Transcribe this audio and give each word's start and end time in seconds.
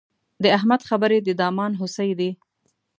د 0.43 0.45
احمد 0.57 0.81
خبرې 0.89 1.17
د 1.23 1.29
دامان 1.41 1.71
هوسۍ 1.81 2.09
دي. 2.19 2.29